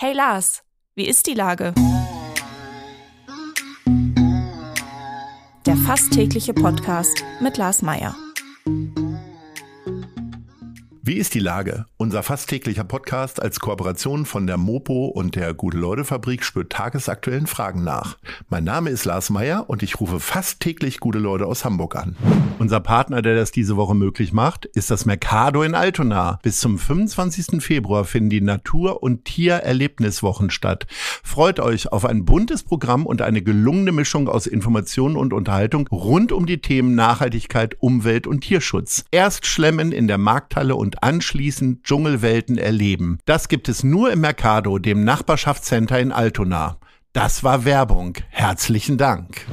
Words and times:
Hey 0.00 0.12
Lars, 0.12 0.62
wie 0.94 1.08
ist 1.08 1.26
die 1.26 1.34
Lage? 1.34 1.74
Der 5.66 5.76
fast 5.76 6.12
tägliche 6.12 6.54
Podcast 6.54 7.24
mit 7.40 7.56
Lars 7.56 7.82
Meier. 7.82 8.14
Wie 11.08 11.14
ist 11.14 11.32
die 11.32 11.40
Lage? 11.40 11.86
Unser 11.96 12.22
fast 12.22 12.50
täglicher 12.50 12.84
Podcast 12.84 13.40
als 13.40 13.60
Kooperation 13.60 14.26
von 14.26 14.46
der 14.46 14.58
Mopo 14.58 15.06
und 15.06 15.36
der 15.36 15.54
Gute-Leute-Fabrik 15.54 16.44
spürt 16.44 16.70
tagesaktuellen 16.70 17.46
Fragen 17.46 17.82
nach. 17.82 18.18
Mein 18.50 18.64
Name 18.64 18.90
ist 18.90 19.06
Lars 19.06 19.30
Meyer 19.30 19.70
und 19.70 19.82
ich 19.82 20.00
rufe 20.00 20.20
fast 20.20 20.60
täglich 20.60 21.00
gute 21.00 21.18
Leute 21.18 21.46
aus 21.46 21.64
Hamburg 21.64 21.96
an. 21.96 22.14
Unser 22.58 22.80
Partner, 22.80 23.22
der 23.22 23.36
das 23.36 23.52
diese 23.52 23.78
Woche 23.78 23.94
möglich 23.94 24.34
macht, 24.34 24.66
ist 24.66 24.90
das 24.90 25.06
Mercado 25.06 25.62
in 25.62 25.74
Altona. 25.74 26.40
Bis 26.42 26.60
zum 26.60 26.76
25. 26.76 27.62
Februar 27.62 28.04
finden 28.04 28.28
die 28.28 28.40
Natur- 28.42 29.02
und 29.02 29.24
Tiererlebniswochen 29.24 30.50
statt. 30.50 30.86
Freut 31.22 31.58
euch 31.58 31.90
auf 31.90 32.04
ein 32.04 32.26
buntes 32.26 32.64
Programm 32.64 33.06
und 33.06 33.22
eine 33.22 33.40
gelungene 33.40 33.92
Mischung 33.92 34.28
aus 34.28 34.46
Informationen 34.46 35.16
und 35.16 35.32
Unterhaltung 35.32 35.86
rund 35.86 36.32
um 36.32 36.44
die 36.44 36.60
Themen 36.60 36.94
Nachhaltigkeit, 36.94 37.76
Umwelt 37.80 38.26
und 38.26 38.40
Tierschutz. 38.40 39.06
Erst 39.10 39.46
schlemmen 39.46 39.90
in 39.92 40.06
der 40.06 40.18
Markthalle 40.18 40.74
und 40.74 40.97
anschließend 41.02 41.84
Dschungelwelten 41.84 42.58
erleben. 42.58 43.18
Das 43.24 43.48
gibt 43.48 43.68
es 43.68 43.84
nur 43.84 44.12
im 44.12 44.20
Mercado, 44.20 44.78
dem 44.78 45.04
Nachbarschaftscenter 45.04 45.98
in 45.98 46.12
Altona. 46.12 46.78
Das 47.12 47.42
war 47.42 47.64
Werbung. 47.64 48.14
Herzlichen 48.30 48.98
Dank. 48.98 49.46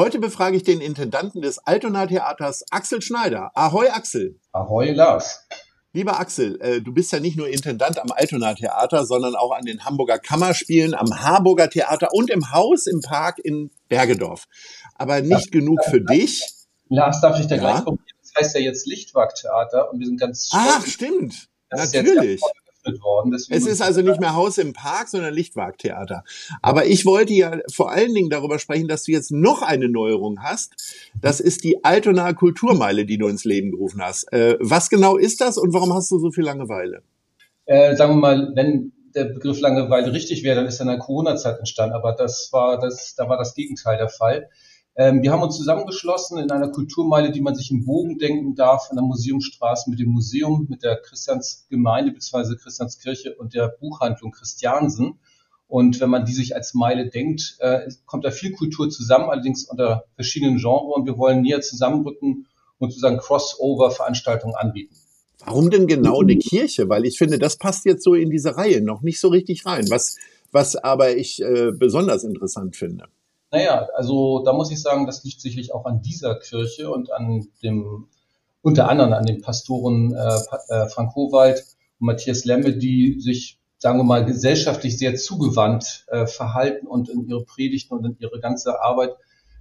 Heute 0.00 0.18
befrage 0.18 0.56
ich 0.56 0.62
den 0.62 0.80
Intendanten 0.80 1.42
des 1.42 1.58
Altona 1.58 2.06
Theaters, 2.06 2.64
Axel 2.70 3.02
Schneider. 3.02 3.50
Ahoi, 3.54 3.88
Axel. 3.88 4.38
Ahoi, 4.52 4.92
Lars. 4.92 5.46
Lieber 5.92 6.20
Axel, 6.20 6.60
äh, 6.60 6.80
du 6.80 6.92
bist 6.92 7.10
ja 7.12 7.18
nicht 7.18 7.36
nur 7.36 7.48
Intendant 7.48 7.98
am 7.98 8.12
Altona 8.12 8.54
Theater, 8.54 9.06
sondern 9.06 9.34
auch 9.34 9.52
an 9.52 9.64
den 9.64 9.84
Hamburger 9.84 10.18
Kammerspielen, 10.18 10.94
am 10.94 11.08
Harburger 11.20 11.70
Theater 11.70 12.08
und 12.12 12.30
im 12.30 12.52
Haus 12.52 12.86
im 12.86 13.00
Park 13.00 13.38
in 13.38 13.70
Bergedorf. 13.88 14.44
Aber 14.94 15.22
nicht 15.22 15.52
ja, 15.52 15.60
genug 15.60 15.82
für 15.84 16.00
dich. 16.00 16.44
Lars, 16.88 17.20
darf 17.20 17.40
ich 17.40 17.46
da 17.46 17.56
ja? 17.56 17.60
gleich 17.60 17.84
das 17.84 18.17
heißt 18.38 18.54
ja 18.54 18.60
jetzt 18.60 18.86
Lichtwag-Theater 18.86 19.92
und 19.92 19.98
wir 19.98 20.06
sind 20.06 20.20
ganz 20.20 20.50
Ach, 20.52 20.86
stimmt. 20.86 21.48
Natürlich. 21.70 22.40
Worden, 23.02 23.34
es 23.34 23.48
ist 23.48 23.82
also 23.82 24.00
nicht 24.00 24.18
mehr 24.18 24.34
Haus 24.34 24.56
im 24.56 24.72
Park, 24.72 25.10
sondern 25.10 25.34
Lichtwag-Theater. 25.34 26.24
Aber 26.62 26.86
ich 26.86 27.04
wollte 27.04 27.34
ja 27.34 27.58
vor 27.70 27.90
allen 27.92 28.14
Dingen 28.14 28.30
darüber 28.30 28.58
sprechen, 28.58 28.88
dass 28.88 29.02
du 29.02 29.12
jetzt 29.12 29.30
noch 29.30 29.60
eine 29.60 29.90
Neuerung 29.90 30.42
hast. 30.42 30.72
Das 31.20 31.38
ist 31.40 31.64
die 31.64 31.84
Altona 31.84 32.32
Kulturmeile, 32.32 33.04
die 33.04 33.18
du 33.18 33.28
ins 33.28 33.44
Leben 33.44 33.72
gerufen 33.72 34.00
hast. 34.00 34.32
Äh, 34.32 34.56
was 34.60 34.88
genau 34.88 35.18
ist 35.18 35.42
das 35.42 35.58
und 35.58 35.74
warum 35.74 35.92
hast 35.92 36.10
du 36.10 36.18
so 36.18 36.30
viel 36.30 36.44
Langeweile? 36.44 37.02
Äh, 37.66 37.94
sagen 37.94 38.14
wir 38.14 38.20
mal, 38.20 38.52
wenn 38.54 38.92
der 39.14 39.24
Begriff 39.24 39.60
Langeweile 39.60 40.12
richtig 40.12 40.42
wäre, 40.42 40.56
dann 40.56 40.66
ist 40.66 40.80
er 40.80 40.84
in 40.84 40.88
der 40.88 40.98
Corona-Zeit 40.98 41.58
entstanden. 41.58 41.94
Aber 41.94 42.12
das 42.12 42.48
war 42.52 42.78
das, 42.80 43.14
da 43.16 43.28
war 43.28 43.36
das 43.36 43.54
Gegenteil 43.54 43.98
der 43.98 44.08
Fall. 44.08 44.48
Ähm, 45.00 45.22
wir 45.22 45.30
haben 45.30 45.42
uns 45.42 45.56
zusammengeschlossen 45.56 46.38
in 46.38 46.50
einer 46.50 46.70
Kulturmeile, 46.72 47.30
die 47.30 47.40
man 47.40 47.54
sich 47.54 47.70
im 47.70 47.84
Bogen 47.84 48.18
denken 48.18 48.56
darf, 48.56 48.88
an 48.90 48.96
der 48.96 49.04
Museumstraße 49.04 49.88
mit 49.90 50.00
dem 50.00 50.08
Museum, 50.08 50.66
mit 50.68 50.82
der 50.82 50.96
Christiansgemeinde 50.96 52.10
bzw. 52.10 52.56
Christianskirche 52.56 53.36
und 53.36 53.54
der 53.54 53.68
Buchhandlung 53.68 54.32
Christiansen. 54.32 55.20
Und 55.68 56.00
wenn 56.00 56.10
man 56.10 56.24
die 56.24 56.32
sich 56.32 56.56
als 56.56 56.74
Meile 56.74 57.08
denkt, 57.10 57.58
äh, 57.60 57.88
kommt 58.06 58.24
da 58.24 58.32
viel 58.32 58.50
Kultur 58.50 58.90
zusammen, 58.90 59.30
allerdings 59.30 59.66
unter 59.66 60.04
verschiedenen 60.16 60.58
Genres. 60.58 60.92
Und 60.92 61.06
wir 61.06 61.16
wollen 61.16 61.42
näher 61.42 61.60
zusammenrücken 61.60 62.48
und 62.78 62.90
sozusagen 62.90 63.18
Crossover-Veranstaltungen 63.18 64.56
anbieten. 64.56 64.96
Warum 65.44 65.70
denn 65.70 65.86
genau 65.86 66.22
eine 66.22 66.38
Kirche? 66.38 66.88
Weil 66.88 67.06
ich 67.06 67.18
finde, 67.18 67.38
das 67.38 67.56
passt 67.56 67.84
jetzt 67.84 68.02
so 68.02 68.14
in 68.14 68.30
diese 68.30 68.56
Reihe 68.56 68.82
noch 68.82 69.02
nicht 69.02 69.20
so 69.20 69.28
richtig 69.28 69.64
rein. 69.64 69.88
Was, 69.90 70.16
was 70.50 70.74
aber 70.74 71.16
ich 71.16 71.40
äh, 71.40 71.70
besonders 71.70 72.24
interessant 72.24 72.74
finde. 72.74 73.04
Naja, 73.50 73.88
also 73.94 74.42
da 74.44 74.52
muss 74.52 74.70
ich 74.70 74.80
sagen, 74.80 75.06
das 75.06 75.24
liegt 75.24 75.40
sicherlich 75.40 75.72
auch 75.72 75.86
an 75.86 76.02
dieser 76.02 76.38
Kirche 76.38 76.90
und 76.90 77.10
an 77.12 77.48
dem, 77.62 78.08
unter 78.60 78.90
anderem 78.90 79.14
an 79.14 79.24
den 79.24 79.40
Pastoren 79.40 80.14
äh, 80.14 80.38
äh, 80.68 80.88
Frank 80.88 81.14
Howald 81.14 81.64
und 81.98 82.06
Matthias 82.06 82.44
Lemme, 82.44 82.76
die 82.76 83.20
sich, 83.20 83.58
sagen 83.78 83.98
wir 83.98 84.04
mal, 84.04 84.24
gesellschaftlich 84.24 84.98
sehr 84.98 85.14
zugewandt 85.14 86.04
äh, 86.08 86.26
verhalten 86.26 86.86
und 86.86 87.08
in 87.08 87.26
ihre 87.26 87.44
Predigten 87.44 87.94
und 87.94 88.04
in 88.04 88.16
ihre 88.18 88.38
ganze 88.38 88.82
Arbeit 88.82 89.16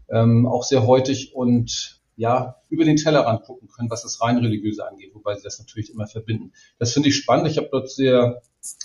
ähm, 0.10 0.48
auch 0.48 0.64
sehr 0.64 0.86
heutig 0.86 1.34
und 1.34 2.02
ja, 2.18 2.56
über 2.70 2.84
den 2.84 2.98
Tellerrand 2.98 3.44
gucken 3.44 3.70
können, 3.70 3.92
was 3.92 4.02
das 4.02 4.22
rein 4.22 4.38
religiöse 4.38 4.86
angeht, 4.86 5.14
wobei 5.14 5.36
sie 5.36 5.44
das 5.44 5.60
natürlich 5.60 5.92
immer 5.94 6.08
verbinden. 6.08 6.52
Das 6.80 6.92
finde 6.92 7.10
ich 7.10 7.16
spannend. 7.16 7.48
Ich 7.48 7.58
habe 7.58 7.70
dort 7.72 7.92
sehr 7.92 8.42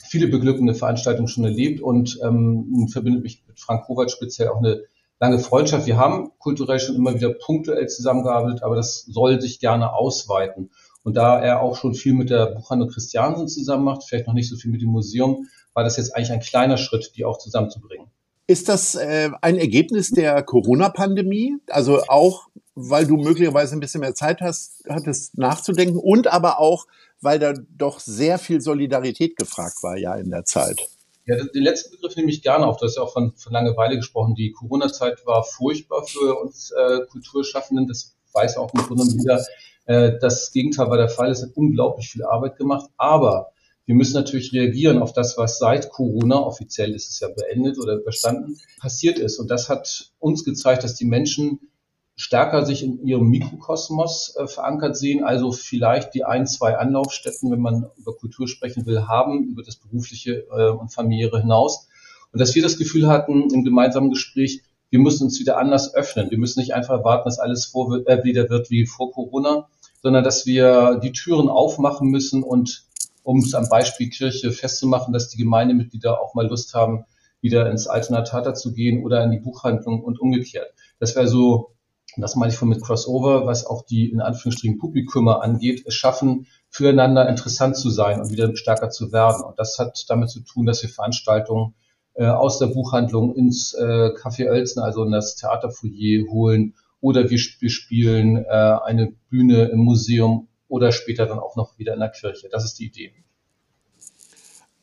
viele 0.07 0.29
beglückende 0.29 0.75
Veranstaltungen 0.75 1.29
schon 1.29 1.45
erlebt 1.45 1.81
und 1.81 2.19
ähm, 2.23 2.89
verbindet 2.93 3.23
mich 3.23 3.43
mit 3.49 3.59
Frank 3.59 3.89
Howald 3.89 4.11
speziell 4.11 4.49
auch 4.49 4.59
eine 4.59 4.83
lange 5.23 5.39
Freundschaft. 5.39 5.87
Wir 5.87 5.99
haben 5.99 6.33
kulturell 6.39 6.81
schon 6.81 6.97
immer 6.97 7.15
wieder 7.15 7.33
punktuell 7.33 7.87
zusammengearbeitet, 7.87 8.65
aber 8.65 8.75
das 8.75 9.05
soll 9.05 9.41
sich 9.41 9.61
gerne 9.61 9.95
ausweiten. 9.95 10.71
Und 11.05 11.17
da 11.17 11.41
er 11.41 11.63
auch 11.63 11.77
schon 11.77 11.95
viel 11.95 12.13
mit 12.13 12.29
der 12.29 12.47
Buchhandlung 12.47 12.91
Christiansen 12.91 13.47
zusammen 13.47 13.85
macht, 13.85 14.03
vielleicht 14.03 14.27
noch 14.27 14.35
nicht 14.35 14.51
so 14.51 14.57
viel 14.57 14.73
mit 14.73 14.83
dem 14.83 14.89
Museum, 14.89 15.47
war 15.75 15.85
das 15.85 15.97
jetzt 15.97 16.17
eigentlich 16.17 16.33
ein 16.33 16.41
kleiner 16.41 16.77
Schritt, 16.77 17.13
die 17.17 17.25
auch 17.25 17.39
zusammenzubringen. 17.39 18.09
Ist 18.49 18.69
das 18.69 18.97
äh, 18.97 19.31
ein 19.41 19.59
Ergebnis 19.59 20.11
der 20.11 20.43
Corona-Pandemie? 20.43 21.57
Also 21.69 22.03
auch, 22.09 22.49
weil 22.75 23.07
du 23.07 23.17
möglicherweise 23.17 23.77
ein 23.77 23.81
bisschen 23.81 24.01
mehr 24.01 24.17
Zeit 24.17 24.41
hast, 24.41 24.83
hattest 24.89 25.39
nachzudenken 25.39 25.99
und 25.99 26.27
aber 26.27 26.59
auch, 26.59 26.87
weil 27.21 27.39
da 27.39 27.55
doch 27.77 28.01
sehr 28.01 28.41
viel 28.41 28.61
Solidarität 28.61 29.37
gefragt 29.37 29.85
war 29.85 29.97
ja 29.97 30.17
in 30.17 30.31
der 30.31 30.45
Zeit. 30.45 30.81
Ja, 31.25 31.37
den 31.37 31.63
letzten 31.63 31.93
Begriff 31.93 32.17
nehme 32.17 32.31
ich 32.31 32.43
gerne 32.43 32.67
auf. 32.67 32.79
Du 32.79 32.87
hast 32.87 32.97
ja 32.97 33.03
auch 33.03 33.13
von, 33.13 33.33
von 33.37 33.53
Langeweile 33.53 33.97
gesprochen. 33.97 34.35
Die 34.35 34.51
Corona-Zeit 34.51 35.25
war 35.25 35.45
furchtbar 35.45 36.05
für 36.05 36.39
uns 36.41 36.73
äh, 36.73 37.01
Kulturschaffenden. 37.11 37.87
Das 37.87 38.17
weiß 38.33 38.57
auch 38.57 38.73
im 38.75 38.81
Grunde 38.83 39.05
wieder. 39.05 39.45
Äh, 39.87 40.19
das 40.21 40.53
Gegenteil 40.53 40.91
war 40.91 40.97
der 40.97 41.09
Fall. 41.09 41.31
Es 41.31 41.43
hat 41.43 41.51
unglaublich 41.55 42.11
viel 42.11 42.25
Arbeit 42.25 42.57
gemacht. 42.57 42.91
Aber 42.97 43.53
wir 43.87 43.95
müssen 43.95 44.15
natürlich 44.15 44.53
reagieren 44.53 44.99
auf 44.99 45.13
das, 45.13 45.37
was 45.39 45.59
seit 45.59 45.91
Corona, 45.91 46.41
offiziell 46.41 46.95
ist 46.95 47.09
es 47.09 47.21
ja 47.21 47.29
beendet 47.29 47.79
oder 47.79 47.95
überstanden, 47.95 48.59
passiert 48.81 49.19
ist. 49.19 49.39
Und 49.39 49.51
das 49.51 49.69
hat 49.69 50.13
uns 50.19 50.45
gezeigt, 50.45 50.83
dass 50.83 50.95
die 50.95 51.05
Menschen 51.05 51.72
stärker 52.17 52.67
sich 52.67 52.83
in 52.83 53.05
ihrem 53.07 53.29
Mikrokosmos 53.29 54.37
äh, 54.37 54.47
verankert 54.47 54.97
sehen, 54.97 55.25
also 55.25 55.53
vielleicht 55.53 56.15
die 56.15 56.25
ein, 56.25 56.47
zwei 56.47 56.77
Anlaufstätten, 56.77 57.51
wenn 57.51 57.61
man 57.61 57.87
über 57.97 58.15
Kultur 58.15 58.49
sprechen 58.49 58.87
will, 58.87 59.09
haben, 59.09 59.45
über 59.45 59.63
das 59.63 59.77
berufliche 59.77 60.47
äh, 60.51 60.71
und 60.71 60.93
familiäre 60.93 61.41
hinaus. 61.41 61.89
Und 62.33 62.41
dass 62.41 62.55
wir 62.55 62.63
das 62.63 62.79
Gefühl 62.79 63.09
hatten 63.09 63.51
im 63.53 63.65
gemeinsamen 63.65 64.11
Gespräch, 64.11 64.63
wir 64.91 64.99
müssen 64.99 65.25
uns 65.25 65.41
wieder 65.41 65.57
anders 65.57 65.95
öffnen. 65.95 66.31
Wir 66.31 66.39
müssen 66.39 66.61
nicht 66.61 66.75
einfach 66.75 67.03
warten, 67.03 67.25
dass 67.25 67.39
alles 67.39 67.65
vor, 67.65 68.07
äh, 68.07 68.25
wieder 68.25 68.51
wird 68.51 68.71
wie 68.71 68.87
vor 68.87 69.13
Corona, 69.13 69.69
sondern 70.03 70.23
dass 70.23 70.45
wir 70.47 71.01
die 71.03 71.13
Türen 71.13 71.49
aufmachen 71.49 72.09
müssen 72.09 72.43
und 72.43 72.85
um 73.23 73.39
es 73.39 73.55
am 73.55 73.69
Beispiel 73.69 74.11
Kirche 74.11 74.53
festzumachen, 74.53 75.13
dass 75.13 75.29
die 75.29 75.39
Gemeindemitglieder 75.39 76.21
auch 76.21 76.35
mal 76.35 76.47
Lust 76.47 76.75
haben, 76.75 77.05
wieder 77.41 77.71
ins 77.71 77.87
Alternatata 77.87 78.55
zu 78.55 78.73
gehen 78.73 79.05
oder 79.05 79.23
in 79.25 79.31
die 79.31 79.39
Buchhandlung 79.39 80.03
und 80.03 80.21
umgekehrt. 80.21 80.73
Das 80.99 81.17
wäre 81.17 81.29
so 81.29 81.73
das 82.17 82.37
meine 82.37 82.53
ich 82.53 82.59
von 82.59 82.69
mit 82.69 82.83
Crossover, 82.83 83.47
was 83.47 83.67
auch 83.67 83.87
die 83.87 84.11
in 84.11 84.21
Anführungsstrichen 84.21 84.79
Publikumer 84.79 85.43
angeht, 85.43 85.85
es 85.87 85.95
schaffen, 85.95 86.47
füreinander 86.69 87.29
interessant 87.29 87.77
zu 87.77 87.91
sein 87.91 88.21
und 88.21 88.31
wieder 88.31 88.55
stärker 88.57 88.91
zu 88.91 89.13
werden. 89.13 89.43
Und 89.43 89.59
das 89.59 89.79
hat 89.79 90.05
damit 90.09 90.31
zu 90.31 90.41
tun, 90.41 90.67
dass 90.67 90.83
wir 90.83 90.91
Veranstaltungen 90.91 91.75
äh, 92.15 92.27
aus 92.27 92.59
der 92.59 92.67
Buchhandlung 92.67 93.35
ins 93.35 93.75
äh, 93.75 94.11
Café 94.15 94.51
Oelzen, 94.51 94.83
also 94.83 95.05
in 95.05 95.13
das 95.13 95.37
Theaterfoyer 95.37 96.31
holen, 96.31 96.75
oder 97.01 97.31
wir, 97.31 97.39
wir 97.59 97.71
spielen 97.71 98.37
äh, 98.37 98.49
eine 98.49 99.13
Bühne 99.29 99.65
im 99.65 99.81
Museum 99.81 100.49
oder 100.69 100.93
später 100.93 101.27
dann 101.27 101.41
auch 101.41 101.57
noch 101.57 101.79
wieder 101.79 101.95
in 101.95 102.01
der 102.01 102.11
Kirche. 102.11 102.49
Das 102.51 102.65
ist 102.65 102.79
die 102.79 102.87
Idee. 102.87 103.13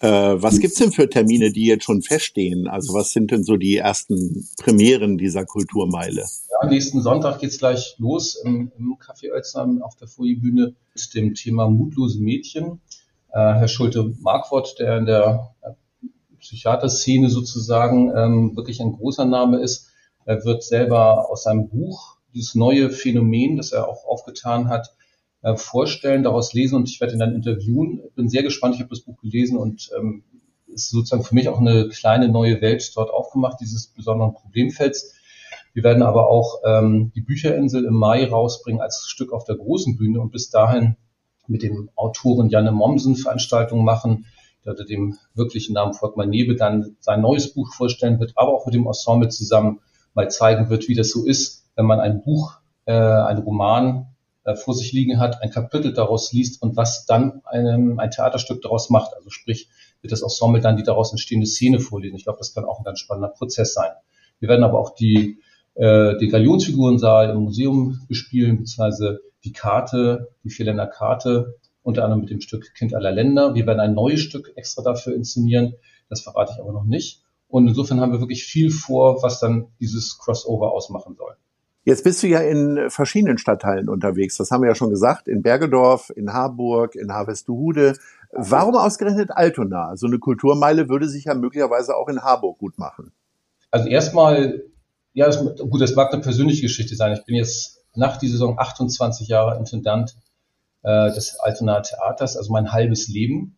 Äh, 0.01 0.07
was 0.41 0.59
gibt's 0.59 0.77
denn 0.77 0.91
für 0.91 1.09
Termine, 1.09 1.51
die 1.51 1.65
jetzt 1.65 1.83
schon 1.83 2.01
feststehen? 2.01 2.67
Also 2.67 2.93
was 2.93 3.11
sind 3.11 3.31
denn 3.31 3.43
so 3.43 3.57
die 3.57 3.75
ersten 3.75 4.47
Premieren 4.61 5.17
dieser 5.17 5.45
Kulturmeile? 5.45 6.25
Ja, 6.61 6.69
nächsten 6.69 7.01
Sonntag 7.01 7.39
geht's 7.39 7.57
gleich 7.57 7.95
los 7.97 8.35
im, 8.35 8.71
im 8.77 8.95
Café 8.97 9.31
Oelsnheim 9.33 9.81
auf 9.81 9.97
der 9.97 10.07
Foliebühne 10.07 10.75
mit 10.93 11.13
dem 11.13 11.33
Thema 11.33 11.69
mutlose 11.69 12.21
Mädchen. 12.21 12.79
Äh, 13.31 13.39
Herr 13.39 13.67
Schulte-Markwort, 13.67 14.79
der 14.79 14.97
in 14.97 15.05
der 15.05 15.53
Psychiaterszene 16.39 17.29
sozusagen 17.29 18.11
ähm, 18.15 18.55
wirklich 18.55 18.79
ein 18.79 18.93
großer 18.93 19.25
Name 19.25 19.59
ist, 19.59 19.89
er 20.25 20.45
wird 20.45 20.63
selber 20.63 21.29
aus 21.29 21.43
seinem 21.43 21.67
Buch 21.67 22.17
dieses 22.33 22.55
neue 22.55 22.89
Phänomen, 22.89 23.57
das 23.57 23.71
er 23.71 23.87
auch 23.87 24.05
aufgetan 24.05 24.69
hat, 24.69 24.95
äh, 25.41 25.55
vorstellen, 25.55 26.23
daraus 26.23 26.53
lesen 26.53 26.75
und 26.75 26.89
ich 26.89 26.99
werde 26.99 27.13
ihn 27.13 27.19
dann 27.19 27.35
interviewen. 27.35 28.01
Bin 28.15 28.29
sehr 28.29 28.43
gespannt, 28.43 28.75
ich 28.75 28.81
habe 28.81 28.89
das 28.89 29.01
Buch 29.01 29.17
gelesen 29.21 29.57
und 29.57 29.89
ähm, 29.97 30.23
ist 30.67 30.89
sozusagen 30.89 31.23
für 31.23 31.35
mich 31.35 31.49
auch 31.49 31.59
eine 31.59 31.89
kleine 31.89 32.29
neue 32.29 32.61
Welt 32.61 32.91
dort 32.95 33.11
aufgemacht, 33.11 33.59
dieses 33.59 33.87
besonderen 33.87 34.33
Problemfelds. 34.33 35.15
Wir 35.73 35.83
werden 35.83 36.03
aber 36.03 36.29
auch 36.29 36.59
ähm, 36.65 37.11
die 37.15 37.21
Bücherinsel 37.21 37.85
im 37.85 37.93
Mai 37.93 38.25
rausbringen 38.27 38.81
als 38.81 39.05
Stück 39.07 39.31
auf 39.31 39.45
der 39.45 39.55
großen 39.55 39.97
Bühne 39.97 40.19
und 40.19 40.31
bis 40.31 40.49
dahin 40.49 40.95
mit 41.47 41.63
dem 41.63 41.89
Autoren 41.95 42.49
Janne 42.49 42.71
Mommsen 42.71 43.15
Veranstaltungen 43.15 43.83
machen, 43.83 44.25
der 44.65 44.73
unter 44.73 44.85
dem 44.85 45.17
wirklichen 45.33 45.73
Namen 45.73 45.93
Volkmar 45.93 46.25
Nebe 46.25 46.55
dann 46.55 46.95
sein 46.99 47.21
neues 47.21 47.53
Buch 47.53 47.73
vorstellen 47.73 48.19
wird, 48.19 48.33
aber 48.35 48.53
auch 48.53 48.65
mit 48.65 48.75
dem 48.75 48.85
Ensemble 48.87 49.29
zusammen 49.29 49.79
mal 50.13 50.29
zeigen 50.29 50.69
wird, 50.69 50.87
wie 50.87 50.95
das 50.95 51.09
so 51.09 51.25
ist, 51.25 51.65
wenn 51.75 51.85
man 51.85 51.99
ein 51.99 52.23
Buch, 52.23 52.59
äh, 52.85 52.93
ein 52.93 53.37
Roman 53.39 54.08
äh, 54.43 54.55
vor 54.55 54.73
sich 54.73 54.91
liegen 54.93 55.19
hat, 55.19 55.41
ein 55.41 55.51
Kapitel 55.51 55.93
daraus 55.93 56.31
liest 56.31 56.61
und 56.61 56.77
was 56.77 57.05
dann 57.05 57.41
einem, 57.45 57.99
ein 57.99 58.11
Theaterstück 58.11 58.61
daraus 58.61 58.89
macht. 58.89 59.13
Also 59.15 59.29
sprich, 59.29 59.69
wird 60.01 60.11
das 60.11 60.21
Ensemble 60.21 60.61
dann 60.61 60.77
die 60.77 60.83
daraus 60.83 61.11
entstehende 61.11 61.47
Szene 61.47 61.79
vorlesen. 61.79 62.15
Ich 62.15 62.23
glaube, 62.23 62.39
das 62.39 62.53
kann 62.53 62.65
auch 62.65 62.79
ein 62.79 62.85
ganz 62.85 62.99
spannender 62.99 63.29
Prozess 63.29 63.73
sein. 63.73 63.91
Wir 64.39 64.49
werden 64.49 64.63
aber 64.63 64.79
auch 64.79 64.95
die, 64.95 65.39
äh, 65.75 66.17
den 66.17 66.29
Galionsfigurensaal 66.29 67.29
im 67.31 67.43
Museum 67.43 68.01
bespielen, 68.07 68.57
beziehungsweise 68.57 69.19
die 69.43 69.51
Karte, 69.51 70.29
die 70.43 70.49
Vierländer 70.49 70.87
Karte, 70.87 71.55
unter 71.83 72.03
anderem 72.03 72.21
mit 72.21 72.29
dem 72.29 72.41
Stück 72.41 72.73
Kind 72.75 72.93
aller 72.93 73.11
Länder. 73.11 73.55
Wir 73.55 73.65
werden 73.65 73.79
ein 73.79 73.93
neues 73.93 74.21
Stück 74.21 74.53
extra 74.55 74.83
dafür 74.83 75.15
inszenieren. 75.15 75.75
Das 76.09 76.21
verrate 76.21 76.53
ich 76.53 76.61
aber 76.61 76.73
noch 76.73 76.85
nicht. 76.85 77.23
Und 77.47 77.67
insofern 77.67 77.99
haben 77.99 78.11
wir 78.11 78.19
wirklich 78.19 78.43
viel 78.43 78.69
vor, 78.69 79.23
was 79.23 79.39
dann 79.39 79.67
dieses 79.79 80.17
Crossover 80.17 80.71
ausmachen 80.71 81.15
soll. 81.15 81.35
Jetzt 81.89 82.03
bist 82.03 82.21
du 82.21 82.27
ja 82.27 82.39
in 82.39 82.91
verschiedenen 82.91 83.39
Stadtteilen 83.39 83.89
unterwegs. 83.89 84.37
Das 84.37 84.51
haben 84.51 84.61
wir 84.61 84.69
ja 84.69 84.75
schon 84.75 84.91
gesagt. 84.91 85.27
In 85.27 85.41
Bergedorf, 85.41 86.11
in 86.15 86.31
Harburg, 86.31 86.93
in 86.93 87.11
Harvestuhude. 87.11 87.97
Warum 88.31 88.75
ausgerechnet 88.75 89.31
Altona? 89.31 89.97
So 89.97 90.05
eine 90.05 90.19
Kulturmeile 90.19 90.87
würde 90.87 91.09
sich 91.09 91.25
ja 91.25 91.33
möglicherweise 91.33 91.95
auch 91.95 92.07
in 92.07 92.21
Harburg 92.21 92.59
gut 92.59 92.77
machen. 92.77 93.11
Also 93.71 93.89
erstmal, 93.89 94.61
ja, 95.13 95.25
das, 95.25 95.43
gut, 95.43 95.81
das 95.81 95.95
mag 95.95 96.13
eine 96.13 96.21
persönliche 96.21 96.61
Geschichte 96.61 96.95
sein. 96.95 97.13
Ich 97.13 97.25
bin 97.25 97.33
jetzt 97.33 97.83
nach 97.95 98.17
dieser 98.17 98.33
Saison 98.33 98.59
28 98.59 99.27
Jahre 99.27 99.57
Intendant 99.57 100.15
äh, 100.83 101.11
des 101.11 101.39
Altonaer 101.39 101.81
Theaters, 101.81 102.37
also 102.37 102.53
mein 102.53 102.71
halbes 102.71 103.07
Leben 103.07 103.57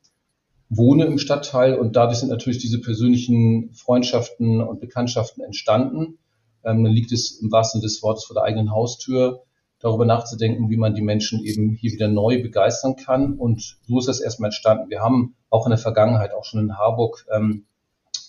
wohne 0.69 1.03
im 1.03 1.17
Stadtteil 1.17 1.77
und 1.77 1.97
dadurch 1.97 2.19
sind 2.19 2.29
natürlich 2.29 2.59
diese 2.59 2.79
persönlichen 2.79 3.73
Freundschaften 3.73 4.61
und 4.61 4.79
Bekanntschaften 4.79 5.43
entstanden. 5.43 6.17
Ähm, 6.63 6.83
dann 6.83 6.93
liegt 6.93 7.11
es 7.11 7.39
im 7.41 7.51
wahrsten 7.51 7.81
des 7.81 8.01
Wortes 8.03 8.25
vor 8.25 8.35
der 8.35 8.43
eigenen 8.43 8.71
Haustür, 8.71 9.43
darüber 9.79 10.05
nachzudenken, 10.05 10.69
wie 10.69 10.77
man 10.77 10.93
die 10.93 11.01
Menschen 11.01 11.43
eben 11.43 11.71
hier 11.71 11.91
wieder 11.91 12.07
neu 12.07 12.41
begeistern 12.41 12.95
kann. 12.95 13.33
Und 13.33 13.77
so 13.87 13.99
ist 13.99 14.07
das 14.07 14.19
erstmal 14.19 14.49
entstanden. 14.49 14.89
Wir 14.89 15.01
haben 15.01 15.35
auch 15.49 15.65
in 15.65 15.71
der 15.71 15.79
Vergangenheit, 15.79 16.33
auch 16.33 16.45
schon 16.45 16.59
in 16.59 16.77
Harburg, 16.77 17.25
ähm, 17.35 17.65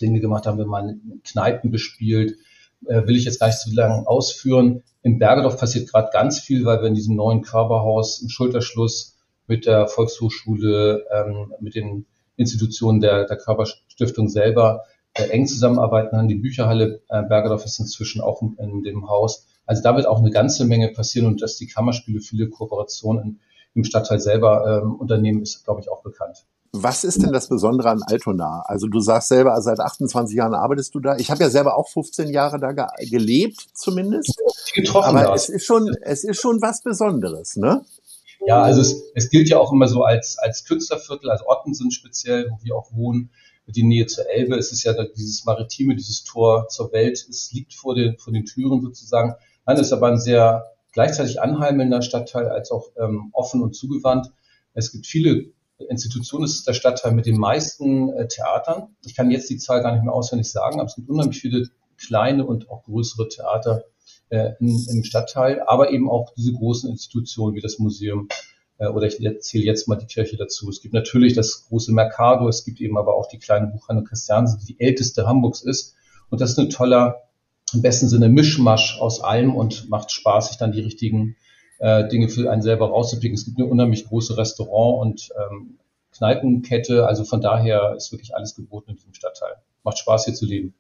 Dinge 0.01 0.21
gemacht, 0.21 0.47
haben 0.47 0.59
wir 0.59 0.67
mal 0.67 0.97
Kneipen 1.25 1.71
bespielt. 1.71 2.37
Äh, 2.87 3.07
will 3.07 3.17
ich 3.17 3.25
jetzt 3.25 3.39
gar 3.39 3.47
nicht 3.47 3.61
zu 3.61 3.73
lange 3.73 4.07
ausführen. 4.07 4.83
In 5.03 5.19
Bergedorf 5.19 5.59
passiert 5.59 5.91
gerade 5.91 6.11
ganz 6.13 6.41
viel, 6.41 6.65
weil 6.65 6.81
wir 6.81 6.89
in 6.89 6.95
diesem 6.95 7.17
neuen 7.17 7.43
Körperhaus 7.43 8.21
im 8.21 8.29
Schulterschluss 8.29 9.17
mit 9.47 9.67
der 9.67 9.87
Volkshochschule, 9.87 11.05
ähm, 11.13 11.53
mit 11.61 11.75
den 11.75 12.07
Institutionen 12.37 13.01
der, 13.01 13.27
der 13.27 13.37
Körperstiftung 13.37 14.29
selber 14.29 14.83
eng 15.15 15.47
zusammenarbeiten 15.47 16.17
an. 16.17 16.29
Die 16.29 16.37
Bücherhalle 16.37 17.03
äh, 17.09 17.23
Bergedorf 17.23 17.65
ist 17.65 17.79
inzwischen 17.79 18.21
auch 18.21 18.43
in, 18.43 18.57
in, 18.59 18.83
dem 18.83 19.09
Haus. 19.09 19.47
Also 19.67 19.83
da 19.83 19.95
wird 19.97 20.07
auch 20.07 20.19
eine 20.19 20.31
ganze 20.31 20.65
Menge 20.65 20.89
passieren 20.89 21.27
und 21.27 21.43
dass 21.43 21.57
die 21.57 21.67
Kammerspiele 21.67 22.21
viele 22.21 22.49
Kooperationen 22.49 23.41
im 23.75 23.85
Stadtteil 23.85 24.21
selber 24.21 24.83
ähm, 24.83 24.97
unternehmen, 24.97 25.43
ist, 25.43 25.65
glaube 25.65 25.81
ich, 25.81 25.91
auch 25.91 26.03
bekannt. 26.03 26.47
Was 26.75 27.05
ist 27.05 27.23
denn 27.23 27.33
das 27.33 27.49
Besondere 27.49 27.91
an 27.91 28.03
Altona? 28.03 28.63
Also 28.65 28.87
du 28.87 29.01
sagst 29.01 29.29
selber, 29.29 29.61
seit 29.61 29.79
28 29.79 30.35
Jahren 30.35 30.55
arbeitest 30.55 30.95
du 30.95 31.01
da. 31.01 31.17
Ich 31.17 31.31
habe 31.31 31.43
ja 31.43 31.51
selber 31.51 31.77
auch 31.77 31.89
15 31.89 32.31
Jahre 32.31 32.59
da 32.59 32.73
ge 32.73 32.87
gelebt, 33.11 33.67
zumindest. 33.75 34.41
Getroffen 34.75 35.19
Aber 35.19 35.35
es 35.35 35.51
ist 35.51 35.67
schon, 35.67 35.95
es 36.01 36.25
ist 36.25 36.41
schon 36.41 36.63
was 36.63 36.83
Besonderes, 36.83 37.57
ne? 37.57 37.85
Ja, 38.47 38.63
also 38.63 38.81
es, 38.81 39.03
es 39.15 39.29
gilt 39.29 39.51
ja 39.51 39.59
auch 39.59 39.71
immer 39.71 39.87
so 39.87 40.03
als, 40.03 40.39
als 40.39 40.65
Künstlerviertel, 40.65 41.31
also 41.31 41.47
Ottensen 41.47 41.91
speziell, 41.91 42.51
wo 42.51 42.59
wir 42.63 42.75
auch 42.75 42.91
wohnen, 42.93 43.31
die 43.67 43.85
Nähe 43.85 44.07
zur 44.07 44.29
Elbe. 44.29 44.57
Es 44.57 44.73
ist 44.73 44.85
ja 44.85 44.93
dieses 45.05 45.45
Maritime, 45.45 45.95
dieses 45.95 46.25
Tor 46.25 46.69
zur 46.69 46.93
Welt. 46.93 47.25
Es 47.29 47.53
liegt 47.53 47.75
vor 47.75 47.95
den, 47.95 48.19
vor 48.19 48.33
den 48.33 48.45
Türen 48.45 48.81
sozusagen. 48.83 49.35
Nein, 49.67 49.77
es 49.77 49.87
ist 49.87 49.93
aber 49.93 50.09
ein 50.09 50.19
sehr 50.19 50.73
gleichzeitig 50.93 51.41
anheimelnder 51.41 52.03
Stadtteil 52.03 52.49
als 52.49 52.71
auch 52.71 52.89
ähm, 52.99 53.31
offen 53.33 53.63
und 53.63 53.75
zugewandt. 53.75 54.29
Es 54.75 54.93
gibt 54.93 55.07
viele 55.07 55.53
Institutionen. 55.89 56.45
Es 56.45 56.55
ist 56.55 56.67
der 56.67 56.75
Stadtteil 56.75 57.13
mit 57.13 57.27
den 57.27 57.39
meisten 57.39 58.13
äh, 58.13 58.29
Theatern. 58.29 58.97
Ich 59.05 59.15
kann 59.15 59.31
jetzt 59.31 59.49
die 59.51 59.59
Zahl 59.59 59.83
gar 59.83 59.93
nicht 59.93 60.05
mehr 60.05 60.13
auswendig 60.13 60.51
sagen, 60.51 60.81
aber 60.81 60.89
es 60.89 60.97
gibt 60.97 61.09
unheimlich 61.09 61.41
viele 61.41 61.69
kleine 61.99 62.45
und 62.45 62.69
auch 62.71 62.85
größere 62.85 63.29
Theater 63.29 63.85
äh, 64.29 64.53
in, 64.61 64.85
im 64.91 65.05
Stadtteil, 65.05 65.63
aber 65.67 65.91
eben 65.91 66.11
auch 66.11 66.35
diese 66.35 66.53
großen 66.53 66.91
Institutionen 66.91 67.55
wie 67.55 67.61
das 67.61 67.79
Museum 67.79 68.29
oder 68.89 69.07
ich 69.07 69.23
erzähle 69.25 69.65
jetzt 69.65 69.89
mal 69.89 69.97
die 69.97 70.07
Kirche 70.07 70.37
dazu. 70.37 70.69
Es 70.69 70.81
gibt 70.81 70.95
natürlich 70.95 71.35
das 71.35 71.67
große 71.69 71.93
Mercado, 71.93 72.49
es 72.49 72.65
gibt 72.65 72.81
eben 72.81 72.99
aber 72.99 73.15
auch 73.15 73.29
die 73.29 73.39
kleine 73.39 73.67
Buchhandlung 73.69 74.07
Christiansen, 74.07 74.59
die 74.61 74.75
die 74.75 74.81
älteste 74.81 75.27
Hamburgs 75.27 75.63
ist. 75.63 75.95
Und 76.31 76.41
das 76.41 76.53
ist 76.53 76.59
ein 76.59 76.71
toller, 76.71 77.23
im 77.75 77.83
besten 77.83 78.09
Sinne 78.09 78.29
Mischmasch 78.29 78.99
aus 79.01 79.23
allem 79.23 79.55
und 79.55 79.89
macht 79.89 80.11
Spaß, 80.11 80.49
sich 80.49 80.59
dann 80.59 80.73
die 80.73 80.81
richtigen 80.81 81.37
äh, 81.79 82.09
Dinge 82.09 82.29
für 82.29 82.51
einen 82.51 82.63
selber 82.63 82.89
rauszupicken. 82.89 83.35
Es 83.35 83.45
gibt 83.45 83.59
eine 83.59 83.69
unheimlich 83.69 84.07
große 84.07 84.37
Restaurant- 84.37 85.03
und 85.03 85.29
ähm, 85.39 85.79
Kneipenkette. 86.13 87.07
Also 87.07 87.25
von 87.25 87.41
daher 87.41 87.95
ist 87.97 88.13
wirklich 88.13 88.35
alles 88.35 88.55
geboten 88.55 88.91
in 88.91 88.97
diesem 88.97 89.15
Stadtteil. 89.15 89.57
Macht 89.83 89.99
Spaß 89.99 90.27
hier 90.27 90.35
zu 90.35 90.47
leben. 90.47 90.75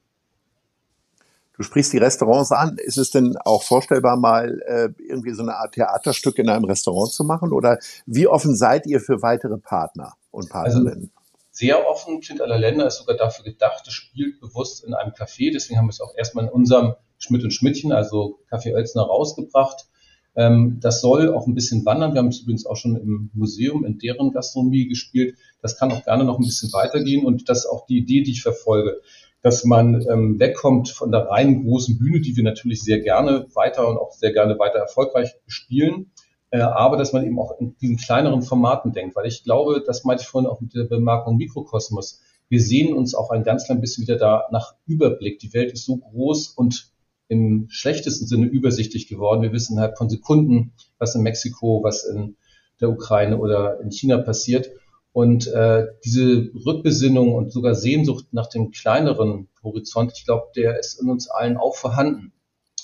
Du 1.56 1.62
sprichst 1.62 1.92
die 1.92 1.98
Restaurants 1.98 2.50
an. 2.50 2.78
Ist 2.78 2.96
es 2.96 3.10
denn 3.10 3.36
auch 3.44 3.62
vorstellbar, 3.62 4.16
mal 4.16 4.62
äh, 4.66 4.88
irgendwie 4.98 5.32
so 5.32 5.42
eine 5.42 5.56
Art 5.56 5.74
Theaterstück 5.74 6.38
in 6.38 6.48
einem 6.48 6.64
Restaurant 6.64 7.12
zu 7.12 7.24
machen? 7.24 7.52
Oder 7.52 7.78
wie 8.06 8.26
offen 8.26 8.56
seid 8.56 8.86
ihr 8.86 9.00
für 9.00 9.22
weitere 9.22 9.58
Partner 9.58 10.14
und 10.30 10.48
Partnerinnen? 10.48 11.10
Also 11.14 11.22
sehr 11.50 11.86
offen. 11.86 12.20
Kind 12.20 12.40
aller 12.40 12.58
Länder 12.58 12.86
ist 12.86 12.96
sogar 12.96 13.16
dafür 13.16 13.44
gedacht, 13.44 13.86
es 13.86 13.92
spielt 13.92 14.40
bewusst 14.40 14.84
in 14.84 14.94
einem 14.94 15.12
Café. 15.12 15.52
Deswegen 15.52 15.78
haben 15.78 15.86
wir 15.86 15.90
es 15.90 16.00
auch 16.00 16.14
erstmal 16.16 16.46
in 16.46 16.50
unserem 16.50 16.94
Schmidt 17.18 17.44
und 17.44 17.52
Schmidtchen, 17.52 17.92
also 17.92 18.38
Café 18.50 18.74
Oelsner, 18.74 19.02
rausgebracht. 19.02 19.86
Ähm, 20.34 20.78
das 20.80 21.02
soll 21.02 21.32
auch 21.34 21.46
ein 21.46 21.54
bisschen 21.54 21.84
wandern. 21.84 22.14
Wir 22.14 22.20
haben 22.20 22.28
es 22.28 22.40
übrigens 22.40 22.64
auch 22.64 22.76
schon 22.76 22.96
im 22.96 23.30
Museum 23.34 23.84
in 23.84 23.98
deren 23.98 24.32
Gastronomie 24.32 24.88
gespielt. 24.88 25.36
Das 25.60 25.76
kann 25.76 25.92
auch 25.92 26.04
gerne 26.04 26.24
noch 26.24 26.38
ein 26.38 26.44
bisschen 26.44 26.72
weitergehen 26.72 27.26
und 27.26 27.48
das 27.50 27.58
ist 27.58 27.66
auch 27.66 27.86
die 27.86 27.98
Idee, 27.98 28.22
die 28.22 28.32
ich 28.32 28.42
verfolge 28.42 29.02
dass 29.42 29.64
man 29.64 30.06
ähm, 30.08 30.38
wegkommt 30.38 30.88
von 30.88 31.10
der 31.10 31.28
reinen 31.28 31.64
großen 31.64 31.98
Bühne, 31.98 32.20
die 32.20 32.36
wir 32.36 32.44
natürlich 32.44 32.82
sehr 32.82 33.00
gerne 33.00 33.46
weiter 33.54 33.88
und 33.88 33.98
auch 33.98 34.12
sehr 34.12 34.32
gerne 34.32 34.58
weiter 34.58 34.78
erfolgreich 34.78 35.34
spielen, 35.46 36.12
äh, 36.50 36.60
aber 36.60 36.96
dass 36.96 37.12
man 37.12 37.24
eben 37.24 37.38
auch 37.38 37.58
in 37.58 37.76
diesen 37.78 37.96
kleineren 37.96 38.42
Formaten 38.42 38.92
denkt, 38.92 39.16
weil 39.16 39.26
ich 39.26 39.42
glaube, 39.42 39.82
das 39.84 40.04
meinte 40.04 40.22
ich 40.22 40.28
vorhin 40.28 40.48
auch 40.48 40.60
mit 40.60 40.74
der 40.74 40.84
Bemerkung 40.84 41.36
Mikrokosmos, 41.36 42.20
wir 42.52 42.60
sehen 42.60 42.92
uns 42.92 43.14
auch 43.14 43.30
ein 43.30 43.44
ganz 43.44 43.64
klein 43.64 43.80
bisschen 43.80 44.02
wieder 44.02 44.18
da 44.18 44.44
nach 44.52 44.74
Überblick. 44.86 45.38
Die 45.38 45.54
Welt 45.54 45.72
ist 45.72 45.86
so 45.86 45.96
groß 45.96 46.48
und 46.48 46.92
im 47.28 47.66
schlechtesten 47.70 48.26
Sinne 48.26 48.44
übersichtlich 48.44 49.06
geworden. 49.08 49.40
Wir 49.40 49.54
wissen 49.54 49.80
halt 49.80 49.96
von 49.96 50.10
Sekunden, 50.10 50.74
was 50.98 51.14
in 51.14 51.22
Mexiko, 51.22 51.82
was 51.82 52.04
in 52.04 52.36
der 52.82 52.90
Ukraine 52.90 53.38
oder 53.38 53.80
in 53.80 53.90
China 53.90 54.18
passiert. 54.18 54.68
Und 55.12 55.46
äh, 55.46 55.86
diese 56.04 56.50
Rückbesinnung 56.66 57.34
und 57.34 57.52
sogar 57.52 57.74
Sehnsucht 57.74 58.26
nach 58.32 58.46
dem 58.46 58.70
kleineren 58.70 59.48
Horizont, 59.62 60.12
ich 60.16 60.24
glaube, 60.24 60.46
der 60.56 60.78
ist 60.78 61.00
in 61.00 61.10
uns 61.10 61.28
allen 61.28 61.58
auch 61.58 61.76
vorhanden. 61.76 62.32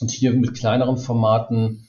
Und 0.01 0.11
hier 0.11 0.33
mit 0.33 0.55
kleineren 0.55 0.99
Formaten, 0.99 1.89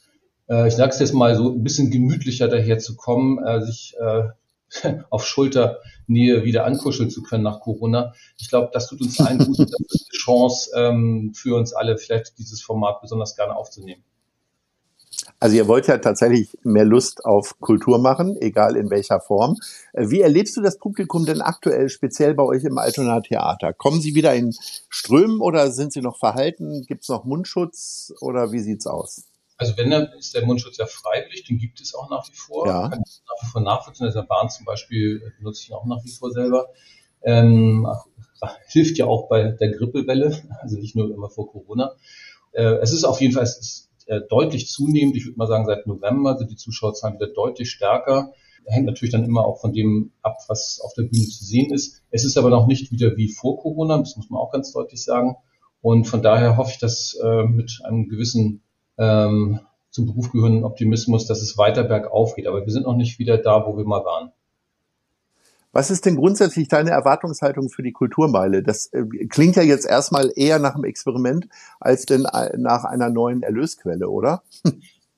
äh, 0.49 0.67
ich 0.67 0.75
sage 0.75 0.91
es 0.91 0.99
jetzt 0.99 1.13
mal 1.13 1.35
so, 1.35 1.51
ein 1.51 1.63
bisschen 1.63 1.91
gemütlicher 1.91 2.47
daherzukommen, 2.47 3.45
äh, 3.45 3.61
sich 3.65 3.95
äh, 3.99 4.23
auf 5.09 5.27
Schulternähe 5.27 6.45
wieder 6.45 6.65
ankuscheln 6.65 7.09
zu 7.09 7.21
können 7.21 7.43
nach 7.43 7.59
Corona. 7.59 8.13
Ich 8.37 8.49
glaube, 8.49 8.69
das 8.71 8.87
tut 8.87 9.01
uns 9.01 9.19
allen 9.19 9.39
gut. 9.39 9.59
Das 9.59 9.69
ist 9.69 10.09
eine 10.11 10.17
Chance 10.17 10.71
ähm, 10.75 11.33
für 11.35 11.55
uns 11.55 11.73
alle, 11.73 11.97
vielleicht 11.97 12.37
dieses 12.37 12.61
Format 12.61 13.01
besonders 13.01 13.35
gerne 13.35 13.55
aufzunehmen. 13.55 14.03
Also 15.39 15.55
ihr 15.55 15.67
wollt 15.67 15.87
ja 15.87 15.97
tatsächlich 15.97 16.57
mehr 16.63 16.85
Lust 16.85 17.25
auf 17.25 17.59
Kultur 17.59 17.97
machen, 17.99 18.37
egal 18.39 18.75
in 18.75 18.89
welcher 18.89 19.19
Form. 19.19 19.55
Äh, 19.93 20.09
wie 20.09 20.21
erlebst 20.21 20.55
du 20.57 20.61
das 20.61 20.77
Publikum 20.77 21.25
denn 21.25 21.41
aktuell 21.41 21.89
speziell 21.89 22.35
bei 22.35 22.43
euch 22.43 22.63
im 22.63 22.77
Altona 22.77 23.21
Theater? 23.21 23.73
Kommen 23.73 24.01
sie 24.01 24.15
wieder 24.15 24.35
in 24.35 24.53
Strömen 24.89 25.39
oder 25.39 25.71
sind 25.71 25.93
sie 25.93 26.01
noch 26.01 26.17
verhalten? 26.17 26.83
Gibt 26.87 27.03
es 27.03 27.09
noch 27.09 27.23
Mundschutz 27.23 28.13
oder 28.21 28.51
wie 28.51 28.59
sieht's 28.59 28.87
aus? 28.87 29.23
Also 29.57 29.75
wenn, 29.77 29.89
dann 29.89 30.07
ist 30.17 30.33
der 30.33 30.45
Mundschutz 30.45 30.77
ja 30.77 30.85
freiwillig, 30.85 31.43
den 31.43 31.57
gibt 31.57 31.81
es 31.81 31.93
auch 31.93 32.09
nach 32.09 32.25
wie 32.29 32.35
vor. 32.35 32.65
Ja. 32.67 32.87
Kann 32.87 33.03
ich 33.05 33.21
nach 33.27 33.47
wie 33.47 33.51
vor 33.51 33.61
nachvollziehen. 33.61 34.05
Also 34.07 34.23
Bahn 34.23 34.49
zum 34.49 34.65
Beispiel 34.65 35.33
benutze 35.37 35.63
ich 35.63 35.73
auch 35.73 35.85
nach 35.85 36.03
wie 36.03 36.11
vor 36.11 36.31
selber. 36.31 36.69
Ähm, 37.23 37.85
hilft 38.67 38.97
ja 38.97 39.05
auch 39.05 39.27
bei 39.27 39.51
der 39.51 39.71
Grippewelle, 39.71 40.41
also 40.61 40.77
nicht 40.77 40.95
nur 40.95 41.13
immer 41.13 41.29
vor 41.29 41.51
Corona. 41.51 41.91
Äh, 42.53 42.75
es 42.81 42.93
ist 42.93 43.03
auf 43.03 43.19
jeden 43.19 43.33
Fall, 43.33 43.43
es 43.43 43.57
ist 43.57 43.88
äh, 44.09 44.21
deutlich 44.27 44.67
zunehmend. 44.67 45.15
Ich 45.15 45.25
würde 45.25 45.37
mal 45.37 45.47
sagen, 45.47 45.65
seit 45.65 45.85
November 45.85 46.37
sind 46.37 46.49
die 46.49 46.55
Zuschauerzahlen 46.55 47.15
wieder 47.15 47.27
deutlich 47.27 47.69
stärker. 47.69 48.33
Hängt 48.65 48.87
natürlich 48.87 49.11
dann 49.11 49.23
immer 49.23 49.45
auch 49.45 49.61
von 49.61 49.71
dem 49.71 50.11
ab, 50.21 50.37
was 50.47 50.81
auf 50.83 50.93
der 50.93 51.03
Bühne 51.03 51.25
zu 51.25 51.45
sehen 51.45 51.71
ist. 51.71 52.03
Es 52.11 52.25
ist 52.25 52.37
aber 52.37 52.49
noch 52.49 52.67
nicht 52.67 52.91
wieder 52.91 53.15
wie 53.17 53.31
vor 53.31 53.59
Corona, 53.59 53.97
das 53.99 54.15
muss 54.17 54.29
man 54.29 54.41
auch 54.41 54.51
ganz 54.51 54.73
deutlich 54.73 55.03
sagen. 55.03 55.35
Und 55.81 56.05
von 56.05 56.21
daher 56.21 56.57
hoffe 56.57 56.71
ich, 56.73 56.79
dass 56.79 57.17
äh, 57.23 57.43
mit 57.43 57.81
einem 57.83 58.09
gewissen 58.09 58.63
ähm, 58.97 59.59
zum 59.91 60.07
Beruf 60.07 60.31
gehörenden 60.31 60.65
Optimismus, 60.65 61.25
dass 61.25 61.41
es 61.41 61.57
weiter 61.57 61.83
bergauf 61.83 62.35
geht. 62.35 62.47
Aber 62.47 62.65
wir 62.65 62.71
sind 62.71 62.83
noch 62.83 62.95
nicht 62.95 63.17
wieder 63.19 63.37
da, 63.37 63.65
wo 63.65 63.77
wir 63.77 63.85
mal 63.85 64.03
waren. 64.03 64.31
Was 65.71 65.91
ist 65.91 66.05
denn 66.05 66.15
grundsätzlich 66.15 66.67
deine 66.67 66.89
Erwartungshaltung 66.89 67.69
für 67.69 67.83
die 67.83 67.91
Kulturmeile? 67.91 68.63
Das 68.63 68.87
äh, 68.87 69.03
klingt 69.29 69.55
ja 69.55 69.61
jetzt 69.61 69.85
erstmal 69.85 70.31
eher 70.35 70.57
nach 70.59 70.75
einem 70.75 70.85
Experiment 70.85 71.47
als 71.79 72.05
denn 72.05 72.25
äh, 72.25 72.57
nach 72.57 72.85
einer 72.85 73.09
neuen 73.09 73.43
Erlösquelle, 73.43 74.09
oder? 74.09 74.43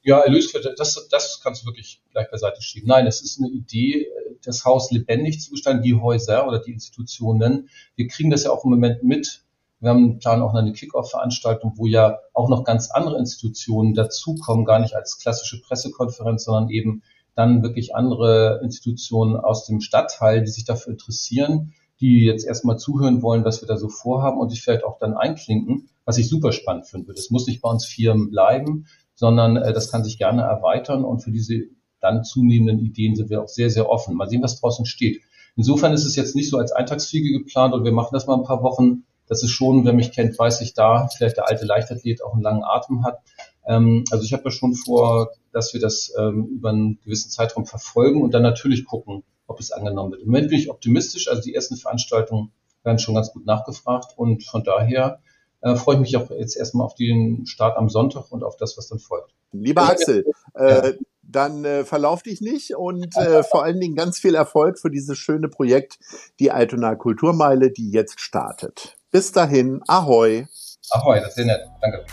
Ja, 0.03 0.19
Erlösquelle, 0.19 0.73
das, 0.75 1.07
das 1.11 1.41
kannst 1.43 1.61
du 1.61 1.67
wirklich 1.67 2.01
gleich 2.11 2.29
beiseite 2.31 2.61
schieben. 2.61 2.87
Nein, 2.87 3.05
es 3.05 3.21
ist 3.21 3.39
eine 3.39 3.49
Idee, 3.49 4.07
das 4.43 4.65
Haus 4.65 4.91
lebendig 4.91 5.41
zu 5.41 5.51
gestalten, 5.51 5.83
die 5.83 5.95
Häuser 5.95 6.47
oder 6.47 6.59
die 6.59 6.71
Institutionen. 6.71 7.69
Wir 7.95 8.07
kriegen 8.07 8.31
das 8.31 8.43
ja 8.43 8.51
auch 8.51 8.65
im 8.65 8.71
Moment 8.71 9.03
mit. 9.03 9.43
Wir 9.79 9.89
haben 9.89 10.19
planen 10.19 10.41
auch 10.41 10.53
eine 10.53 10.73
Kick-Off-Veranstaltung, 10.73 11.73
wo 11.75 11.85
ja 11.87 12.19
auch 12.33 12.49
noch 12.49 12.63
ganz 12.63 12.91
andere 12.91 13.17
Institutionen 13.17 13.93
dazukommen, 13.93 14.65
gar 14.65 14.79
nicht 14.79 14.95
als 14.95 15.17
klassische 15.17 15.61
Pressekonferenz, 15.61 16.45
sondern 16.45 16.69
eben 16.69 17.03
dann 17.35 17.63
wirklich 17.63 17.95
andere 17.95 18.59
Institutionen 18.63 19.35
aus 19.35 19.65
dem 19.65 19.81
Stadtteil, 19.81 20.41
die 20.41 20.51
sich 20.51 20.65
dafür 20.65 20.93
interessieren, 20.93 21.73
die 21.99 22.25
jetzt 22.25 22.45
erstmal 22.45 22.77
zuhören 22.77 23.21
wollen, 23.21 23.45
was 23.45 23.61
wir 23.61 23.67
da 23.67 23.77
so 23.77 23.87
vorhaben 23.87 24.39
und 24.39 24.49
sich 24.49 24.61
vielleicht 24.61 24.83
auch 24.83 24.97
dann 24.97 25.13
einklinken, 25.13 25.89
was 26.03 26.17
ich 26.17 26.27
super 26.27 26.51
spannend 26.51 26.87
finde. 26.87 27.13
Das 27.13 27.29
muss 27.29 27.47
nicht 27.47 27.61
bei 27.61 27.69
uns 27.69 27.85
Firmen 27.85 28.31
bleiben, 28.31 28.87
sondern 29.13 29.55
äh, 29.55 29.71
das 29.71 29.91
kann 29.91 30.03
sich 30.03 30.17
gerne 30.17 30.41
erweitern 30.41 31.05
und 31.05 31.19
für 31.19 31.31
diese 31.31 31.61
dann 31.99 32.23
zunehmenden 32.23 32.79
Ideen 32.79 33.15
sind 33.15 33.29
wir 33.29 33.41
auch 33.43 33.47
sehr, 33.47 33.69
sehr 33.69 33.87
offen. 33.87 34.15
Mal 34.15 34.27
sehen, 34.27 34.41
was 34.41 34.59
draußen 34.59 34.85
steht. 34.87 35.21
Insofern 35.55 35.93
ist 35.93 36.05
es 36.05 36.15
jetzt 36.15 36.35
nicht 36.35 36.49
so 36.49 36.57
als 36.57 36.71
Eintagsfliege 36.71 37.31
geplant 37.31 37.73
und 37.73 37.83
wir 37.83 37.91
machen 37.91 38.13
das 38.13 38.25
mal 38.25 38.35
ein 38.35 38.43
paar 38.43 38.63
Wochen. 38.63 39.03
Das 39.31 39.43
ist 39.43 39.51
schon, 39.51 39.85
wer 39.85 39.93
mich 39.93 40.11
kennt, 40.11 40.37
weiß 40.37 40.59
ich 40.59 40.73
da, 40.73 41.07
vielleicht 41.07 41.37
der 41.37 41.47
alte 41.47 41.65
Leichtathlet 41.65 42.21
auch 42.21 42.33
einen 42.33 42.41
langen 42.41 42.65
Atem 42.65 43.05
hat. 43.05 43.21
Ähm, 43.65 44.03
also 44.11 44.25
ich 44.25 44.33
habe 44.33 44.43
ja 44.43 44.51
schon 44.51 44.75
vor, 44.75 45.31
dass 45.53 45.73
wir 45.73 45.79
das 45.79 46.11
ähm, 46.19 46.47
über 46.47 46.71
einen 46.71 46.99
gewissen 46.99 47.31
Zeitraum 47.31 47.65
verfolgen 47.65 48.21
und 48.21 48.33
dann 48.33 48.43
natürlich 48.43 48.83
gucken, 48.83 49.23
ob 49.47 49.61
es 49.61 49.71
angenommen 49.71 50.11
wird. 50.11 50.23
Im 50.23 50.27
Moment 50.27 50.49
bin 50.49 50.59
ich 50.59 50.69
optimistisch, 50.69 51.29
also 51.29 51.41
die 51.41 51.55
ersten 51.55 51.77
Veranstaltungen 51.77 52.51
werden 52.83 52.99
schon 52.99 53.15
ganz 53.15 53.31
gut 53.31 53.45
nachgefragt 53.45 54.17
und 54.17 54.43
von 54.43 54.65
daher 54.65 55.21
äh, 55.61 55.77
freue 55.77 55.95
ich 55.95 56.01
mich 56.01 56.17
auch 56.17 56.29
jetzt 56.31 56.57
erstmal 56.57 56.85
auf 56.85 56.95
den 56.95 57.45
Start 57.45 57.77
am 57.77 57.87
Sonntag 57.87 58.33
und 58.33 58.43
auf 58.43 58.57
das, 58.57 58.77
was 58.77 58.89
dann 58.89 58.99
folgt. 58.99 59.33
Lieber 59.53 59.83
Axel, 59.83 60.25
äh, 60.55 60.95
dann 61.21 61.63
äh, 61.63 61.85
verlauf 61.85 62.21
dich 62.21 62.41
nicht 62.41 62.75
und 62.75 63.15
äh, 63.15 63.43
vor 63.43 63.63
allen 63.63 63.79
Dingen 63.79 63.95
ganz 63.95 64.19
viel 64.19 64.35
Erfolg 64.35 64.77
für 64.77 64.91
dieses 64.91 65.17
schöne 65.17 65.47
Projekt, 65.47 65.99
die 66.41 66.51
Altona 66.51 66.95
Kulturmeile, 66.95 67.71
die 67.71 67.91
jetzt 67.91 68.19
startet. 68.19 68.97
Bis 69.11 69.29
dahin, 69.33 69.81
ahoi. 69.87 70.47
Ahoi, 70.91 71.19
das 71.19 71.29
ist 71.29 71.35
sehr 71.35 71.45
nett. 71.45 71.59
Danke. 71.81 72.05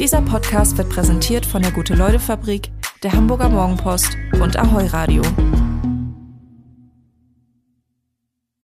Dieser 0.00 0.20
Podcast 0.22 0.76
wird 0.76 0.90
präsentiert 0.90 1.46
von 1.46 1.62
der 1.62 1.70
Gute-Leute-Fabrik, 1.70 2.72
der 3.04 3.12
Hamburger 3.12 3.48
Morgenpost 3.48 4.16
und 4.40 4.58
Ahoi 4.58 4.86
Radio. 4.86 5.22